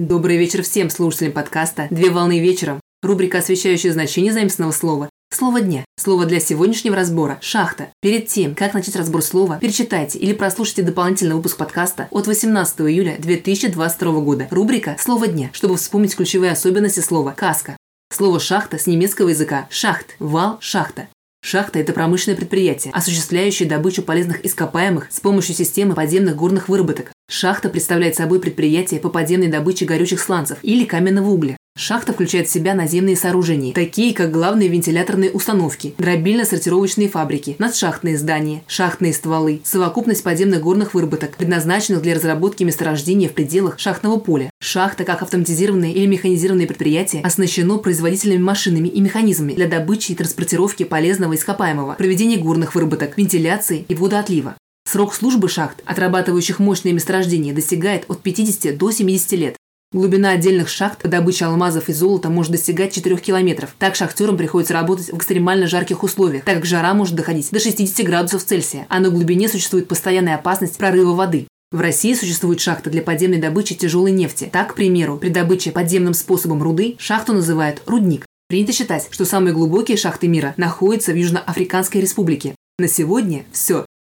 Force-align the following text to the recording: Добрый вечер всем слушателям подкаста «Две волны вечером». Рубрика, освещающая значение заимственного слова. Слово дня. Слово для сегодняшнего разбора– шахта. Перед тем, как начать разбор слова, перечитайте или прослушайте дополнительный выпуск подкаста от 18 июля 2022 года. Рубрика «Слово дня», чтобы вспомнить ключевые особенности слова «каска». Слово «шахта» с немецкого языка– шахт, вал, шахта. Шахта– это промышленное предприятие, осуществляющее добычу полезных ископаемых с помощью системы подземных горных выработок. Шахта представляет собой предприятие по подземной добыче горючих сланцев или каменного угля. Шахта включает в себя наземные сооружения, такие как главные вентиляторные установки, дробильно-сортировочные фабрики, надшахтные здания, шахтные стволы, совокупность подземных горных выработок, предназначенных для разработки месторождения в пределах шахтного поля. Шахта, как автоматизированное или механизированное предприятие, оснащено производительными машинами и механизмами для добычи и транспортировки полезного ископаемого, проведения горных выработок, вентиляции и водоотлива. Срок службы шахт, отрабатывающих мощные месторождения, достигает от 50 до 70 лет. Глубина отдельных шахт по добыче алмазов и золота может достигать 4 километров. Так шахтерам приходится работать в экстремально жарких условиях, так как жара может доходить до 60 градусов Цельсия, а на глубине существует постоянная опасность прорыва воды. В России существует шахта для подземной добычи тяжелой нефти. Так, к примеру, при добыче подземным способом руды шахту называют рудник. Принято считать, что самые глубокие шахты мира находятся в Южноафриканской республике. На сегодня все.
Добрый 0.00 0.38
вечер 0.38 0.62
всем 0.62 0.88
слушателям 0.88 1.32
подкаста 1.32 1.86
«Две 1.90 2.08
волны 2.08 2.40
вечером». 2.40 2.80
Рубрика, 3.02 3.36
освещающая 3.36 3.92
значение 3.92 4.32
заимственного 4.32 4.72
слова. 4.72 5.10
Слово 5.30 5.60
дня. 5.60 5.84
Слово 5.98 6.24
для 6.24 6.40
сегодняшнего 6.40 6.96
разбора– 6.96 7.36
шахта. 7.42 7.88
Перед 8.00 8.26
тем, 8.26 8.54
как 8.54 8.72
начать 8.72 8.96
разбор 8.96 9.20
слова, 9.20 9.58
перечитайте 9.58 10.18
или 10.18 10.32
прослушайте 10.32 10.84
дополнительный 10.84 11.34
выпуск 11.34 11.58
подкаста 11.58 12.08
от 12.10 12.26
18 12.26 12.80
июля 12.80 13.16
2022 13.18 14.20
года. 14.20 14.48
Рубрика 14.50 14.96
«Слово 14.98 15.26
дня», 15.28 15.50
чтобы 15.52 15.76
вспомнить 15.76 16.16
ключевые 16.16 16.52
особенности 16.52 17.00
слова 17.00 17.34
«каска». 17.36 17.76
Слово 18.10 18.40
«шахта» 18.40 18.78
с 18.78 18.86
немецкого 18.86 19.28
языка– 19.28 19.68
шахт, 19.70 20.16
вал, 20.18 20.56
шахта. 20.62 21.08
Шахта– 21.42 21.78
это 21.80 21.92
промышленное 21.92 22.38
предприятие, 22.38 22.94
осуществляющее 22.94 23.68
добычу 23.68 24.02
полезных 24.02 24.44
ископаемых 24.46 25.08
с 25.10 25.20
помощью 25.20 25.54
системы 25.54 25.94
подземных 25.94 26.36
горных 26.36 26.70
выработок. 26.70 27.12
Шахта 27.32 27.68
представляет 27.68 28.16
собой 28.16 28.40
предприятие 28.40 28.98
по 28.98 29.08
подземной 29.08 29.46
добыче 29.46 29.84
горючих 29.84 30.20
сланцев 30.20 30.58
или 30.62 30.84
каменного 30.84 31.30
угля. 31.30 31.56
Шахта 31.78 32.12
включает 32.12 32.48
в 32.48 32.50
себя 32.50 32.74
наземные 32.74 33.14
сооружения, 33.14 33.72
такие 33.72 34.12
как 34.12 34.32
главные 34.32 34.68
вентиляторные 34.68 35.30
установки, 35.30 35.94
дробильно-сортировочные 35.96 37.08
фабрики, 37.08 37.54
надшахтные 37.60 38.18
здания, 38.18 38.64
шахтные 38.66 39.12
стволы, 39.12 39.60
совокупность 39.62 40.24
подземных 40.24 40.60
горных 40.60 40.92
выработок, 40.92 41.36
предназначенных 41.36 42.02
для 42.02 42.16
разработки 42.16 42.64
месторождения 42.64 43.28
в 43.28 43.32
пределах 43.32 43.78
шахтного 43.78 44.18
поля. 44.18 44.50
Шахта, 44.60 45.04
как 45.04 45.22
автоматизированное 45.22 45.92
или 45.92 46.06
механизированное 46.06 46.66
предприятие, 46.66 47.22
оснащено 47.22 47.78
производительными 47.78 48.42
машинами 48.42 48.88
и 48.88 49.00
механизмами 49.00 49.54
для 49.54 49.68
добычи 49.68 50.12
и 50.12 50.14
транспортировки 50.16 50.82
полезного 50.82 51.36
ископаемого, 51.36 51.94
проведения 51.94 52.38
горных 52.38 52.74
выработок, 52.74 53.16
вентиляции 53.16 53.84
и 53.88 53.94
водоотлива. 53.94 54.56
Срок 54.84 55.14
службы 55.14 55.48
шахт, 55.48 55.82
отрабатывающих 55.84 56.58
мощные 56.58 56.92
месторождения, 56.92 57.54
достигает 57.54 58.04
от 58.08 58.22
50 58.22 58.76
до 58.76 58.90
70 58.90 59.32
лет. 59.32 59.56
Глубина 59.92 60.30
отдельных 60.30 60.68
шахт 60.68 61.02
по 61.02 61.08
добыче 61.08 61.46
алмазов 61.46 61.88
и 61.88 61.92
золота 61.92 62.28
может 62.28 62.52
достигать 62.52 62.92
4 62.92 63.16
километров. 63.16 63.74
Так 63.78 63.96
шахтерам 63.96 64.36
приходится 64.36 64.72
работать 64.72 65.12
в 65.12 65.16
экстремально 65.16 65.66
жарких 65.66 66.04
условиях, 66.04 66.44
так 66.44 66.56
как 66.56 66.66
жара 66.66 66.94
может 66.94 67.16
доходить 67.16 67.50
до 67.50 67.58
60 67.58 68.06
градусов 68.06 68.44
Цельсия, 68.44 68.86
а 68.88 69.00
на 69.00 69.10
глубине 69.10 69.48
существует 69.48 69.88
постоянная 69.88 70.36
опасность 70.36 70.78
прорыва 70.78 71.14
воды. 71.14 71.48
В 71.72 71.80
России 71.80 72.14
существует 72.14 72.60
шахта 72.60 72.90
для 72.90 73.02
подземной 73.02 73.38
добычи 73.38 73.74
тяжелой 73.74 74.12
нефти. 74.12 74.48
Так, 74.52 74.72
к 74.72 74.74
примеру, 74.74 75.16
при 75.16 75.28
добыче 75.28 75.72
подземным 75.72 76.14
способом 76.14 76.62
руды 76.62 76.96
шахту 76.98 77.32
называют 77.32 77.82
рудник. 77.86 78.26
Принято 78.48 78.72
считать, 78.72 79.08
что 79.10 79.24
самые 79.24 79.54
глубокие 79.54 79.96
шахты 79.96 80.26
мира 80.26 80.54
находятся 80.56 81.12
в 81.12 81.16
Южноафриканской 81.16 82.00
республике. 82.00 82.54
На 82.78 82.88
сегодня 82.88 83.44
все. 83.52 83.86